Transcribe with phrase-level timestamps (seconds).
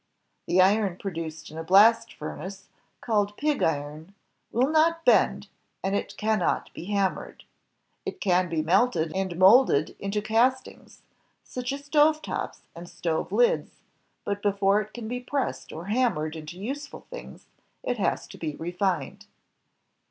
[0.47, 2.69] The iron produced in a blast furnace,
[3.01, 4.15] called pig iron,
[4.51, 5.47] will not bend,
[5.83, 7.43] and it cannot be hammered.
[8.03, 11.03] It can be melted and molded into castings,
[11.43, 13.83] such as stove tops and stove lids,
[14.25, 17.45] but before it can be pressed or hammered, into useful things,
[17.83, 19.27] it has to be refined.